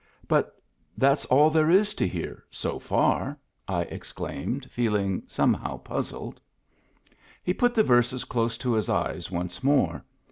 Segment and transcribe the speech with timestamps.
[0.01, 0.59] *• But
[0.97, 6.41] that's all there is to hear— so far 1" I ex claimed, feeling somehow puzzled.
[7.43, 10.03] He put the verses close to his eyes once more.